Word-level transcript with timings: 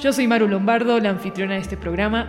yo 0.00 0.12
soy 0.12 0.28
Maru 0.28 0.46
Lombardo, 0.46 1.00
la 1.00 1.10
anfitriona 1.10 1.54
de 1.54 1.60
este 1.60 1.76
programa, 1.76 2.28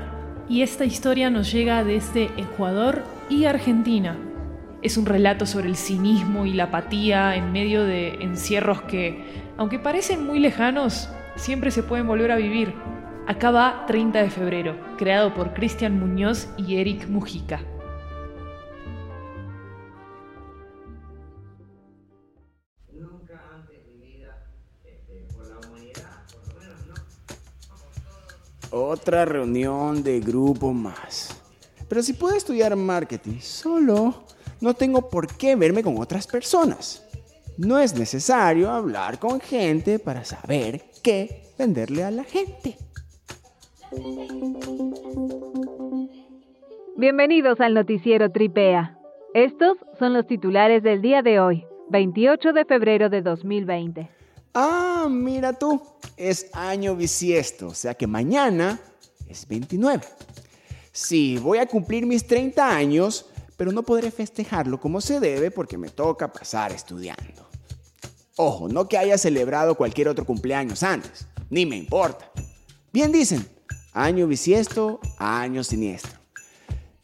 y 0.50 0.64
esta 0.64 0.86
historia 0.86 1.30
nos 1.30 1.52
llega 1.52 1.84
desde 1.84 2.32
Ecuador 2.36 3.04
y 3.30 3.46
Argentina. 3.46 4.18
Es 4.82 4.98
un 4.98 5.06
relato 5.06 5.46
sobre 5.46 5.68
el 5.68 5.76
cinismo 5.76 6.48
y 6.48 6.54
la 6.54 6.66
apatía 6.66 7.36
en 7.36 7.52
medio 7.52 7.84
de 7.84 8.16
encierros 8.22 8.82
que, 8.84 9.24
aunque 9.58 9.78
parecen 9.78 10.26
muy 10.26 10.40
lejanos, 10.40 11.10
siempre 11.36 11.70
se 11.70 11.84
pueden 11.84 12.08
volver 12.08 12.32
a 12.32 12.38
vivir. 12.38 12.74
Acaba 13.28 13.86
30 13.86 14.24
de 14.24 14.30
febrero, 14.32 14.76
creado 14.98 15.36
por 15.36 15.54
Cristian 15.54 16.00
Muñoz 16.00 16.50
y 16.58 16.78
Eric 16.78 17.08
Mujica. 17.08 17.62
Otra 28.72 29.26
reunión 29.26 30.04
de 30.04 30.20
grupo 30.20 30.74
más. 30.74 31.42
Pero 31.88 32.04
si 32.04 32.14
puedo 32.14 32.36
estudiar 32.36 32.76
marketing 32.76 33.40
solo, 33.40 34.26
no 34.62 34.76
tengo 34.76 35.10
por 35.10 35.26
qué 35.38 35.56
verme 35.56 35.82
con 35.82 35.98
otras 35.98 36.28
personas. 36.28 37.04
No 37.58 37.80
es 37.80 37.98
necesario 37.98 38.70
hablar 38.70 39.18
con 39.18 39.40
gente 39.40 39.98
para 39.98 40.24
saber 40.24 40.84
qué 41.02 41.48
venderle 41.58 42.04
a 42.04 42.12
la 42.12 42.24
gente. 42.24 42.78
Bienvenidos 46.96 47.60
al 47.62 47.74
noticiero 47.74 48.32
Tripea. 48.32 49.00
Estos 49.34 49.78
son 49.98 50.14
los 50.14 50.28
titulares 50.28 50.84
del 50.84 51.02
día 51.02 51.24
de 51.24 51.40
hoy, 51.40 51.66
28 51.90 52.54
de 52.54 52.66
febrero 52.66 53.10
de 53.10 53.24
2020. 53.24 54.19
Ah, 54.62 55.08
mira 55.10 55.54
tú, 55.54 55.82
es 56.18 56.48
año 56.52 56.94
bisiesto, 56.94 57.68
o 57.68 57.74
sea 57.74 57.94
que 57.94 58.08
mañana 58.08 58.78
es 59.26 59.48
29. 59.48 60.04
Sí, 60.92 61.40
voy 61.42 61.60
a 61.60 61.66
cumplir 61.66 62.06
mis 62.06 62.28
30 62.28 62.76
años, 62.76 63.28
pero 63.56 63.72
no 63.72 63.84
podré 63.84 64.12
festejarlo 64.12 64.78
como 64.78 65.00
se 65.00 65.22
debe 65.22 65.50
porque 65.50 65.78
me 65.78 65.88
toca 65.88 66.34
pasar 66.34 66.74
estudiando. 66.74 67.48
Ojo, 68.36 68.68
no 68.68 68.90
que 68.90 68.98
haya 68.98 69.18
celebrado 69.18 69.76
cualquier 69.76 70.10
otro 70.10 70.26
cumpleaños 70.26 70.84
antes, 70.84 71.26
ni 71.50 71.66
me 71.66 71.78
importa. 71.78 72.30
Bien 72.92 73.14
dicen, 73.14 73.48
año 73.94 74.28
bisiesto, 74.28 75.00
año 75.20 75.64
siniestro. 75.64 76.20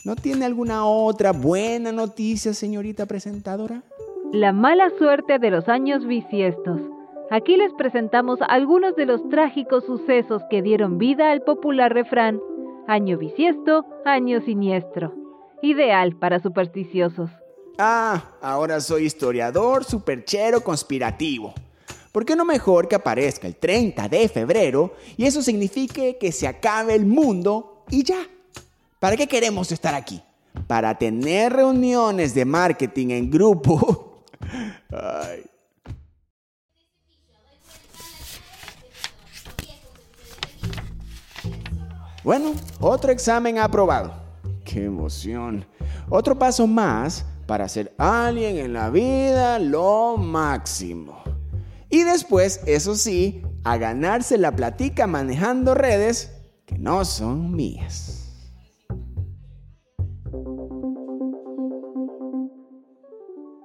¿No 0.03 0.17
tiene 0.17 0.43
alguna 0.43 0.85
otra 0.85 1.31
buena 1.31 1.93
noticia, 1.93 2.53
señorita 2.53 3.05
presentadora? 3.05 3.81
La 4.33 4.51
mala 4.51 4.91
suerte 4.97 5.39
de 5.39 5.51
los 5.51 5.69
años 5.69 6.05
bisiestos. 6.05 6.94
Aquí 7.31 7.57
les 7.57 7.73
presentamos 7.73 8.39
algunos 8.47 8.95
de 8.95 9.07
los 9.07 9.27
trágicos 9.29 9.83
sucesos 9.85 10.43
que 10.49 10.61
dieron 10.61 10.99
vida 10.99 11.31
al 11.31 11.41
popular 11.41 11.91
refrán 11.91 12.39
año 12.87 13.17
bisiesto, 13.17 13.83
año 14.05 14.41
siniestro, 14.41 15.15
ideal 15.63 16.15
para 16.17 16.39
supersticiosos. 16.39 17.31
Ah, 17.79 18.35
ahora 18.41 18.79
soy 18.79 19.05
historiador, 19.05 19.83
superchero, 19.83 20.61
conspirativo. 20.61 21.53
¿Por 22.11 22.25
qué 22.25 22.35
no 22.35 22.45
mejor 22.45 22.87
que 22.87 22.95
aparezca 22.95 23.47
el 23.47 23.55
30 23.55 24.07
de 24.07 24.29
febrero 24.29 24.93
y 25.17 25.25
eso 25.25 25.41
signifique 25.41 26.17
que 26.19 26.31
se 26.31 26.47
acabe 26.47 26.93
el 26.93 27.07
mundo 27.07 27.83
y 27.89 28.03
ya? 28.03 28.19
¿Para 28.99 29.17
qué 29.17 29.27
queremos 29.27 29.71
estar 29.71 29.95
aquí? 29.95 30.21
Para 30.67 30.97
tener 30.97 31.51
reuniones 31.51 32.35
de 32.35 32.45
marketing 32.45 33.09
en 33.09 33.31
grupo. 33.31 34.23
Ay. 34.91 35.43
Bueno, 42.25 42.53
otro 42.79 43.11
examen 43.11 43.59
aprobado. 43.59 44.11
¡Qué 44.63 44.85
emoción! 44.85 45.63
Otro 46.09 46.35
paso 46.39 46.65
más 46.65 47.23
para 47.45 47.69
ser 47.69 47.93
alguien 47.99 48.57
en 48.57 48.73
la 48.73 48.89
vida 48.89 49.59
lo 49.59 50.17
máximo. 50.17 51.21
Y 51.87 52.01
después, 52.01 52.63
eso 52.65 52.95
sí, 52.95 53.43
a 53.63 53.77
ganarse 53.77 54.39
la 54.39 54.55
platica 54.55 55.05
manejando 55.05 55.75
redes 55.75 56.35
que 56.65 56.79
no 56.79 57.05
son 57.05 57.55
mías. 57.55 58.23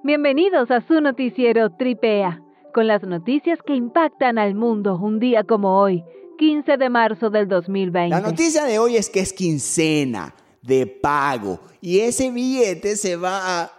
Bienvenidos 0.03 0.69
a 0.69 0.81
su 0.81 1.01
noticiero 1.01 1.71
Tripea, 1.77 2.43
con 2.75 2.85
las 2.85 3.01
noticias 3.01 3.57
que 3.65 3.73
impactan 3.73 4.37
al 4.37 4.53
mundo 4.53 4.99
un 5.01 5.17
día 5.17 5.45
como 5.45 5.79
hoy 5.79 6.03
15 6.41 6.77
de 6.77 6.89
marzo 6.89 7.29
del 7.29 7.47
2020. 7.47 8.09
La 8.09 8.19
noticia 8.19 8.63
de 8.63 8.79
hoy 8.79 8.97
es 8.97 9.11
que 9.11 9.19
es 9.19 9.31
quincena 9.31 10.33
de 10.63 10.87
pago 10.87 11.59
y 11.81 11.99
ese 11.99 12.31
billete 12.31 12.95
se 12.95 13.15
va 13.15 13.61
a... 13.61 13.71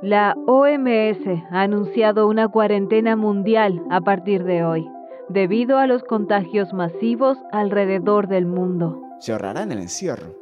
La 0.00 0.34
OMS 0.46 1.18
ha 1.50 1.60
anunciado 1.60 2.28
una 2.28 2.48
cuarentena 2.48 3.14
mundial 3.14 3.84
a 3.90 4.00
partir 4.00 4.44
de 4.44 4.64
hoy, 4.64 4.88
debido 5.28 5.76
a 5.76 5.86
los 5.86 6.02
contagios 6.02 6.72
masivos 6.72 7.36
alrededor 7.52 8.26
del 8.26 8.46
mundo. 8.46 9.02
Se 9.20 9.32
ahorrará 9.32 9.64
en 9.64 9.72
el 9.72 9.80
encierro, 9.80 10.34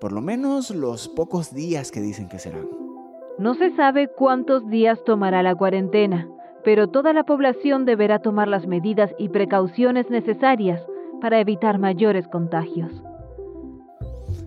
por 0.00 0.12
lo 0.12 0.20
menos 0.20 0.70
los 0.70 1.08
pocos 1.08 1.52
días 1.52 1.90
que 1.90 2.00
dicen 2.00 2.28
que 2.28 2.38
serán. 2.38 2.68
No 3.40 3.54
se 3.54 3.74
sabe 3.74 4.06
cuántos 4.06 4.70
días 4.70 5.02
tomará 5.02 5.42
la 5.42 5.56
cuarentena, 5.56 6.28
pero 6.64 6.88
toda 6.88 7.12
la 7.12 7.24
población 7.24 7.84
deberá 7.84 8.20
tomar 8.20 8.48
las 8.48 8.66
medidas 8.66 9.10
y 9.18 9.28
precauciones 9.28 10.10
necesarias 10.10 10.80
para 11.20 11.40
evitar 11.40 11.78
mayores 11.78 12.26
contagios. 12.28 12.90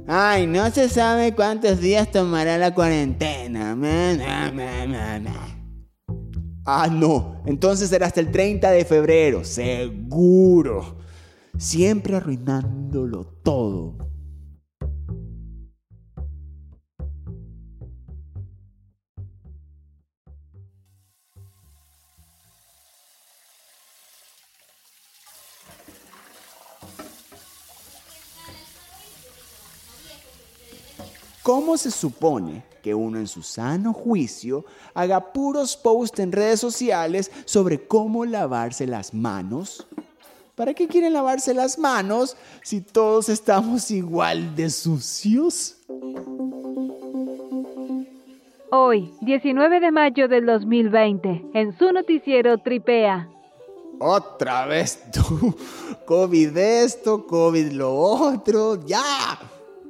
Ay, 0.08 0.48
no 0.48 0.70
se 0.72 0.90
sabe 0.90 1.34
cuántos 1.34 1.80
días 1.80 2.12
tomará 2.12 2.58
la 2.58 2.74
cuarentena. 2.74 3.78
Ah, 6.66 6.88
no. 6.92 7.42
Entonces 7.46 7.90
será 7.90 8.08
hasta 8.08 8.20
el 8.20 8.32
30 8.32 8.72
de 8.72 8.86
febrero, 8.86 9.44
seguro. 9.44 10.98
Siempre 11.58 12.16
arruinándolo 12.16 13.26
todo. 13.44 14.13
¿Cómo 31.44 31.76
se 31.76 31.92
supone 31.92 32.64
que 32.82 32.96
uno 32.96 33.20
en 33.20 33.28
su 33.28 33.44
sano 33.44 33.92
juicio 33.92 34.64
haga 34.94 35.34
puros 35.34 35.76
posts 35.76 36.20
en 36.20 36.32
redes 36.32 36.62
sociales 36.62 37.30
sobre 37.44 37.86
cómo 37.86 38.24
lavarse 38.24 38.88
las 38.88 39.14
manos? 39.14 39.86
¿Para 40.56 40.74
qué 40.74 40.88
quieren 40.88 41.12
lavarse 41.12 41.54
las 41.54 41.78
manos 41.78 42.38
si 42.62 42.80
todos 42.80 43.28
estamos 43.28 43.92
igual 43.92 44.56
de 44.56 44.70
sucios? 44.70 45.76
Hoy, 48.72 49.14
19 49.20 49.82
de 49.82 49.92
mayo 49.92 50.30
del 50.30 50.46
2020, 50.46 51.48
en 51.56 51.78
su 51.78 51.92
noticiero 51.92 52.58
Tripea. 52.60 53.28
Otra 54.00 54.66
vez 54.66 55.12
tú. 55.12 55.54
COVID 56.06 56.58
esto, 56.58 57.28
COVID 57.28 57.74
lo 57.74 57.94
otro. 57.94 58.86
Ya. 58.86 59.40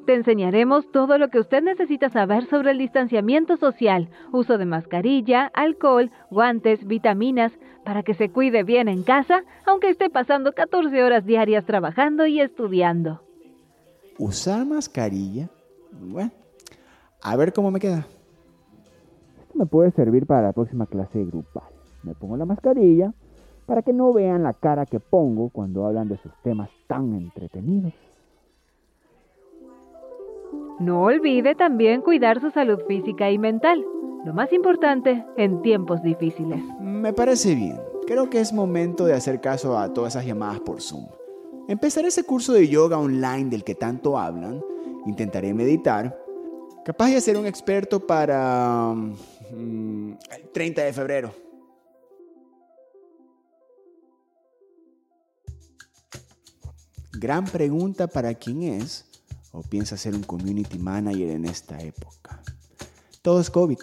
Te 0.05 0.15
enseñaremos 0.15 0.91
todo 0.91 1.17
lo 1.17 1.29
que 1.29 1.39
usted 1.39 1.63
necesita 1.63 2.09
saber 2.09 2.45
sobre 2.47 2.71
el 2.71 2.77
distanciamiento 2.77 3.55
social, 3.55 4.09
uso 4.33 4.57
de 4.57 4.65
mascarilla, 4.65 5.49
alcohol, 5.53 6.11
guantes, 6.29 6.85
vitaminas, 6.85 7.53
para 7.85 8.03
que 8.03 8.13
se 8.13 8.29
cuide 8.29 8.63
bien 8.63 8.89
en 8.89 9.03
casa, 9.03 9.43
aunque 9.65 9.89
esté 9.89 10.09
pasando 10.09 10.51
14 10.53 11.03
horas 11.03 11.25
diarias 11.25 11.65
trabajando 11.65 12.25
y 12.25 12.41
estudiando. 12.41 13.21
¿Usar 14.17 14.65
mascarilla? 14.65 15.49
Bueno, 15.91 16.31
a 17.21 17.35
ver 17.37 17.53
cómo 17.53 17.71
me 17.71 17.79
queda. 17.79 18.05
Esto 19.41 19.57
me 19.57 19.65
puede 19.65 19.91
servir 19.91 20.25
para 20.25 20.41
la 20.41 20.53
próxima 20.53 20.85
clase 20.85 21.23
grupal. 21.23 21.69
Me 22.03 22.13
pongo 22.13 22.35
la 22.35 22.45
mascarilla 22.45 23.13
para 23.65 23.81
que 23.81 23.93
no 23.93 24.11
vean 24.11 24.43
la 24.43 24.53
cara 24.53 24.85
que 24.85 24.99
pongo 24.99 25.49
cuando 25.49 25.85
hablan 25.85 26.09
de 26.09 26.17
sus 26.17 26.33
temas 26.43 26.69
tan 26.87 27.13
entretenidos. 27.15 27.93
No 30.79 31.03
olvide 31.03 31.53
también 31.55 32.01
cuidar 32.01 32.41
su 32.41 32.49
salud 32.49 32.79
física 32.87 33.29
y 33.29 33.37
mental, 33.37 33.85
lo 34.25 34.33
más 34.33 34.51
importante 34.51 35.23
en 35.37 35.61
tiempos 35.61 36.01
difíciles. 36.01 36.59
Me 36.79 37.13
parece 37.13 37.53
bien. 37.53 37.79
Creo 38.07 38.29
que 38.29 38.39
es 38.39 38.51
momento 38.51 39.05
de 39.05 39.13
hacer 39.13 39.39
caso 39.39 39.77
a 39.77 39.93
todas 39.93 40.13
esas 40.13 40.25
llamadas 40.25 40.59
por 40.61 40.81
Zoom. 40.81 41.05
Empezaré 41.67 42.07
ese 42.07 42.23
curso 42.23 42.53
de 42.53 42.67
yoga 42.67 42.97
online 42.97 43.49
del 43.49 43.63
que 43.63 43.75
tanto 43.75 44.17
hablan. 44.17 44.61
Intentaré 45.05 45.53
meditar. 45.53 46.19
Capaz 46.83 47.11
de 47.11 47.21
ser 47.21 47.37
un 47.37 47.45
experto 47.45 48.05
para 48.05 48.93
mm, 48.93 50.11
el 50.35 50.49
30 50.51 50.83
de 50.83 50.93
febrero. 50.93 51.31
Gran 57.13 57.45
pregunta 57.45 58.07
para 58.07 58.33
quién 58.33 58.63
es 58.63 59.12
o 59.53 59.61
piensa 59.61 59.95
ser 59.97 60.15
un 60.15 60.23
community 60.23 60.79
manager 60.79 61.29
en 61.29 61.45
esta 61.45 61.79
época. 61.79 62.41
Todo 63.21 63.39
es 63.39 63.49
COVID. 63.49 63.77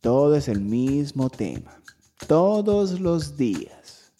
Todo 0.00 0.36
es 0.36 0.48
el 0.48 0.60
mismo 0.60 1.28
tema. 1.28 1.82
Todos 2.26 3.00
los 3.00 3.36
días. 3.36 4.12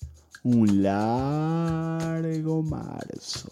Un 0.42 0.82
largo 0.82 2.62
marzo. 2.62 3.48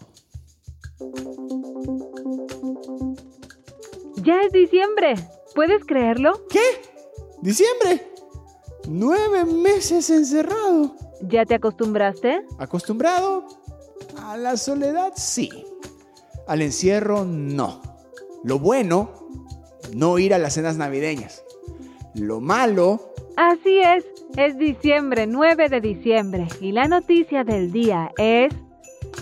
Ya 4.17 4.41
es 4.41 4.51
diciembre. 4.51 5.15
¿Puedes 5.55 5.85
creerlo? 5.85 6.45
¿Qué? 6.49 6.61
¿Diciembre? 7.41 8.05
Nueve 8.87 9.45
meses 9.45 10.09
encerrado. 10.09 10.95
¿Ya 11.21 11.45
te 11.45 11.55
acostumbraste? 11.55 12.45
¿Acostumbrado? 12.59 13.47
A 14.17 14.35
la 14.35 14.57
soledad 14.57 15.13
sí. 15.15 15.65
Al 16.47 16.61
encierro 16.61 17.25
no. 17.25 17.81
Lo 18.43 18.59
bueno, 18.59 19.11
no 19.95 20.19
ir 20.19 20.33
a 20.33 20.37
las 20.37 20.53
cenas 20.53 20.77
navideñas. 20.77 21.43
Lo 22.15 22.41
malo... 22.41 23.13
Así 23.35 23.79
es, 23.79 24.05
es 24.37 24.57
diciembre, 24.59 25.25
9 25.25 25.67
de 25.69 25.81
diciembre, 25.81 26.47
y 26.61 26.71
la 26.71 26.87
noticia 26.87 27.43
del 27.43 27.71
día 27.71 28.11
es... 28.17 28.53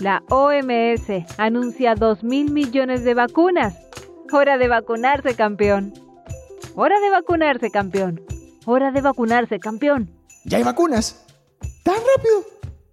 La 0.00 0.22
OMS 0.30 1.24
anuncia 1.38 1.94
2 1.94 2.24
mil 2.24 2.50
millones 2.50 3.04
de 3.04 3.14
vacunas. 3.14 3.74
Hora 4.32 4.58
de 4.58 4.68
vacunarse, 4.68 5.34
campeón. 5.34 5.92
Hora 6.74 6.98
de 7.00 7.10
vacunarse, 7.10 7.70
campeón. 7.70 8.22
Hora 8.64 8.90
de 8.90 9.00
vacunarse, 9.00 9.60
campeón. 9.60 10.10
¿Ya 10.44 10.58
hay 10.58 10.64
vacunas? 10.64 11.24
¿Tan 11.82 11.96
rápido? 12.16 12.44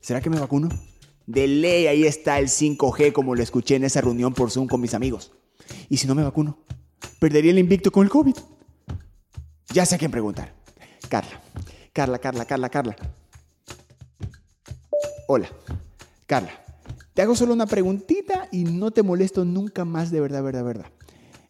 ¿Será 0.01 0.21
que 0.21 0.29
me 0.29 0.39
vacuno? 0.39 0.69
De 1.29 1.45
ley 1.45 1.85
ahí 1.85 2.05
está 2.05 2.39
el 2.39 2.47
5G 2.47 3.13
como 3.13 3.35
lo 3.35 3.43
escuché 3.43 3.75
en 3.75 3.83
esa 3.83 4.01
reunión 4.01 4.33
por 4.33 4.49
Zoom 4.49 4.67
con 4.67 4.81
mis 4.81 4.95
amigos. 4.95 5.31
¿Y 5.87 5.97
si 5.97 6.07
no 6.07 6.15
me 6.15 6.23
vacuno? 6.23 6.57
¿Perdería 7.19 7.51
el 7.51 7.59
invicto 7.59 7.91
con 7.91 8.03
el 8.03 8.09
COVID? 8.09 8.35
Ya 9.71 9.85
sé 9.85 9.93
a 9.93 9.97
quién 9.99 10.09
preguntar. 10.09 10.55
Carla. 11.07 11.39
Carla, 11.93 12.17
Carla, 12.17 12.45
Carla, 12.45 12.69
Carla. 12.69 12.95
Hola. 15.27 15.51
Carla. 16.25 16.49
Te 17.13 17.21
hago 17.21 17.35
solo 17.35 17.53
una 17.53 17.67
preguntita 17.67 18.47
y 18.51 18.63
no 18.63 18.89
te 18.89 19.03
molesto 19.03 19.45
nunca 19.45 19.85
más 19.85 20.09
de 20.09 20.21
verdad, 20.21 20.41
verdad, 20.41 20.63
verdad. 20.63 20.91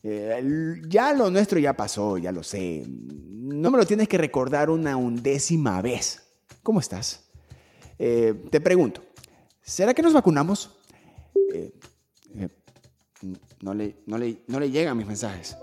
Eh, 0.04 0.81
ya 0.90 1.14
lo 1.14 1.31
nuestro 1.31 1.58
ya 1.58 1.72
pasó, 1.72 2.18
ya 2.18 2.34
lo 2.34 2.44
sé. 2.44 2.84
No 2.86 3.72
me 3.72 3.78
lo 3.78 3.86
tienes 3.86 4.10
que 4.10 4.18
recordar 4.18 4.70
una 4.72 4.98
undécima 4.98 5.81
vez. 5.81 6.34
¿Cómo 6.64 6.81
estás? 6.81 7.30
Eh, 7.98 8.46
te 8.50 8.62
pregunto, 8.62 9.04
¿Será 9.69 9.94
que 9.94 10.01
nos 10.01 10.13
vacunamos? 10.13 10.75
Eh, 11.54 11.71
eh, 12.33 12.50
no, 13.62 13.75
le, 13.75 13.98
no, 14.07 14.18
le, 14.18 14.42
no 14.48 14.60
le 14.60 14.71
llegan 14.71 14.98
mis 14.98 15.06
mensajes. 15.06 15.56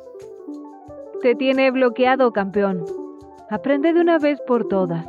Te 1.22 1.34
tiene 1.34 1.72
bloqueado, 1.72 2.32
campeón. 2.32 2.84
Aprende 3.50 3.92
de 3.92 4.00
una 4.00 4.20
vez 4.20 4.40
por 4.46 4.68
todas. 4.68 5.04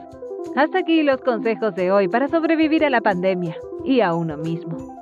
Hasta 0.56 0.80
aquí 0.80 1.04
los 1.04 1.22
consejos 1.22 1.76
de 1.76 1.92
hoy 1.92 2.08
para 2.08 2.28
sobrevivir 2.28 2.84
a 2.84 2.90
la 2.90 3.02
pandemia 3.02 3.56
y 3.86 4.02
a 4.02 4.16
uno 4.16 4.36
mismo. 4.36 4.96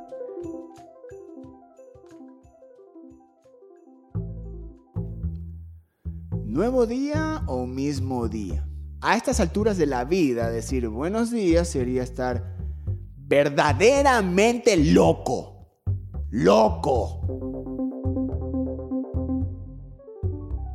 ¿Nuevo 6.43 6.85
día 6.85 7.43
o 7.47 7.65
mismo 7.65 8.27
día? 8.27 8.67
A 8.99 9.15
estas 9.15 9.39
alturas 9.39 9.77
de 9.77 9.85
la 9.85 10.03
vida, 10.03 10.49
decir 10.49 10.89
buenos 10.89 11.31
días 11.31 11.69
sería 11.69 12.03
estar 12.03 12.54
verdaderamente 13.27 14.77
loco. 14.77 15.67
Loco. 16.31 17.21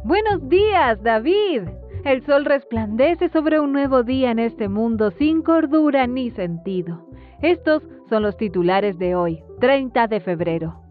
Buenos 0.05 0.49
días, 0.49 1.01
David. 1.03 1.63
El 2.05 2.25
sol 2.25 2.45
resplandece 2.45 3.29
sobre 3.29 3.61
un 3.61 3.73
nuevo 3.73 4.03
día 4.03 4.31
en 4.31 4.39
este 4.39 4.69
mundo 4.69 5.11
sin 5.13 5.43
cordura 5.43 6.07
ni 6.07 6.31
sentido. 6.31 7.07
Estos 7.43 7.83
son 8.09 8.23
los 8.23 8.37
titulares 8.37 8.99
de 8.99 9.15
hoy, 9.15 9.43
30 9.61 10.09
de 10.09 10.21
febrero. 10.21 10.83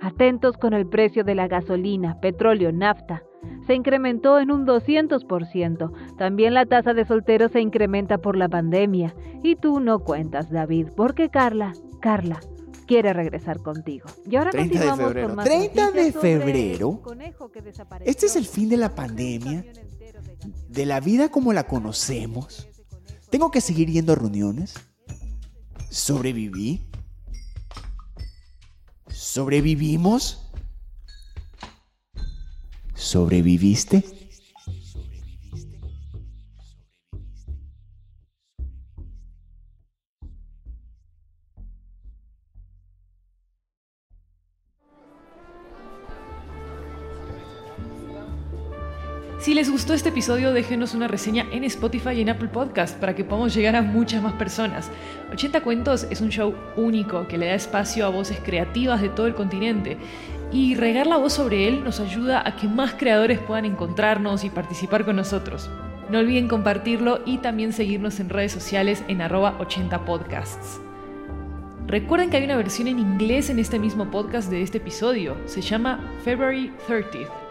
Atentos 0.00 0.56
con 0.56 0.74
el 0.74 0.86
precio 0.86 1.24
de 1.24 1.34
la 1.34 1.48
gasolina, 1.48 2.20
petróleo, 2.20 2.70
nafta. 2.70 3.24
Se 3.68 3.74
incrementó 3.74 4.40
en 4.40 4.50
un 4.50 4.66
200%. 4.66 6.16
También 6.16 6.54
la 6.54 6.64
tasa 6.64 6.94
de 6.94 7.04
solteros 7.04 7.52
se 7.52 7.60
incrementa 7.60 8.16
por 8.16 8.34
la 8.34 8.48
pandemia. 8.48 9.14
Y 9.42 9.56
tú 9.56 9.78
no 9.78 10.00
cuentas, 10.00 10.50
David, 10.50 10.88
porque 10.96 11.28
Carla, 11.28 11.74
Carla, 12.00 12.40
quiere 12.86 13.12
regresar 13.12 13.62
contigo. 13.62 14.08
Y 14.24 14.36
ahora 14.36 14.52
30 14.52 14.80
de 14.80 14.96
febrero. 14.96 15.36
30 15.36 15.90
de 15.90 16.12
febrero. 16.12 17.02
Este 18.06 18.24
es 18.24 18.36
el 18.36 18.46
fin 18.46 18.70
de 18.70 18.78
la 18.78 18.94
pandemia. 18.94 19.62
De 20.68 20.86
la 20.86 21.00
vida 21.00 21.28
como 21.28 21.52
la 21.52 21.64
conocemos. 21.64 22.66
Tengo 23.28 23.50
que 23.50 23.60
seguir 23.60 23.90
yendo 23.90 24.14
a 24.14 24.16
reuniones. 24.16 24.76
¿Sobreviví? 25.90 26.88
¿Sobrevivimos? 29.08 30.47
¿Sobreviviste? 32.98 34.02
Si 49.38 49.54
les 49.54 49.70
gustó 49.70 49.94
este 49.94 50.08
episodio, 50.08 50.52
déjenos 50.52 50.94
una 50.94 51.06
reseña 51.06 51.46
en 51.52 51.62
Spotify 51.62 52.10
y 52.10 52.22
en 52.22 52.30
Apple 52.30 52.48
Podcast 52.48 52.98
para 52.98 53.14
que 53.14 53.22
podamos 53.22 53.54
llegar 53.54 53.76
a 53.76 53.82
muchas 53.82 54.20
más 54.20 54.32
personas. 54.32 54.90
80 55.30 55.60
Cuentos 55.60 56.08
es 56.10 56.20
un 56.20 56.30
show 56.30 56.56
único 56.74 57.28
que 57.28 57.38
le 57.38 57.46
da 57.46 57.54
espacio 57.54 58.04
a 58.04 58.08
voces 58.08 58.40
creativas 58.44 59.00
de 59.00 59.10
todo 59.10 59.28
el 59.28 59.36
continente 59.36 59.96
y 60.50 60.74
regar 60.74 61.06
la 61.06 61.18
voz 61.18 61.34
sobre 61.34 61.68
él 61.68 61.84
nos 61.84 62.00
ayuda 62.00 62.42
a 62.44 62.56
que 62.56 62.66
más 62.66 62.94
creadores 62.94 63.38
puedan 63.38 63.64
encontrarnos 63.64 64.42
y 64.42 64.50
participar 64.50 65.04
con 65.04 65.14
nosotros. 65.14 65.70
No 66.10 66.18
olviden 66.18 66.48
compartirlo 66.48 67.20
y 67.24 67.38
también 67.38 67.72
seguirnos 67.72 68.18
en 68.18 68.30
redes 68.30 68.50
sociales 68.50 69.04
en 69.06 69.22
arroba 69.22 69.56
80 69.60 70.04
podcasts. 70.04 70.80
Recuerden 71.86 72.30
que 72.30 72.38
hay 72.38 72.44
una 72.44 72.56
versión 72.56 72.88
en 72.88 72.98
inglés 72.98 73.50
en 73.50 73.60
este 73.60 73.78
mismo 73.78 74.10
podcast 74.10 74.50
de 74.50 74.62
este 74.62 74.78
episodio. 74.78 75.36
Se 75.46 75.60
llama 75.60 76.00
February 76.24 76.72
30th 76.88 77.47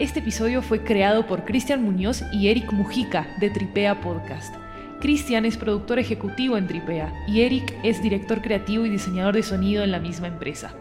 este 0.00 0.20
episodio 0.20 0.62
fue 0.62 0.82
creado 0.82 1.26
por 1.26 1.44
Cristian 1.44 1.82
Muñoz 1.82 2.24
y 2.32 2.48
Eric 2.48 2.72
Mujica 2.72 3.28
de 3.38 3.50
Tripea 3.50 4.00
Podcast. 4.00 4.54
Cristian 4.98 5.44
es 5.44 5.58
productor 5.58 5.98
ejecutivo 5.98 6.56
en 6.56 6.66
Tripea 6.66 7.12
y 7.28 7.42
Eric 7.42 7.74
es 7.84 8.02
director 8.02 8.40
creativo 8.40 8.86
y 8.86 8.88
diseñador 8.88 9.34
de 9.34 9.42
sonido 9.42 9.84
en 9.84 9.90
la 9.90 9.98
misma 9.98 10.28
empresa. 10.28 10.72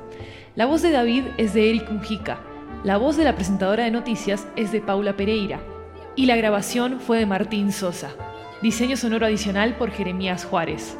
La 0.55 0.65
voz 0.65 0.81
de 0.81 0.91
David 0.91 1.23
es 1.37 1.53
de 1.53 1.69
Eric 1.69 1.91
Mujica, 1.91 2.39
la 2.85 2.95
voz 2.95 3.17
de 3.17 3.25
la 3.25 3.35
presentadora 3.35 3.83
de 3.83 3.91
noticias 3.91 4.47
es 4.55 4.71
de 4.71 4.79
Paula 4.79 5.17
Pereira 5.17 5.59
y 6.15 6.25
la 6.25 6.37
grabación 6.37 7.01
fue 7.01 7.19
de 7.19 7.25
Martín 7.25 7.73
Sosa. 7.73 8.11
Diseño 8.61 8.95
sonoro 8.95 9.25
adicional 9.25 9.75
por 9.75 9.91
Jeremías 9.91 10.45
Juárez. 10.45 10.97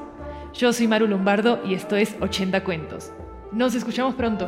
Yo 0.53 0.73
soy 0.73 0.89
Maru 0.89 1.07
Lombardo 1.07 1.61
y 1.65 1.73
esto 1.73 1.95
es 1.95 2.17
80 2.19 2.65
Cuentos. 2.65 3.13
Nos 3.53 3.75
escuchamos 3.75 4.15
pronto. 4.15 4.45